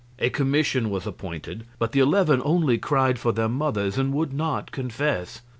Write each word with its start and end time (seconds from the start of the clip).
A 0.17 0.31
commission 0.31 0.89
was 0.89 1.05
appointed, 1.05 1.63
but 1.77 1.91
the 1.91 1.99
eleven 1.99 2.41
only 2.43 2.79
cried 2.79 3.19
for 3.19 3.31
their 3.31 3.47
mothers 3.47 3.99
and 3.99 4.11
would 4.15 4.33
not 4.33 4.71
confess. 4.71 5.41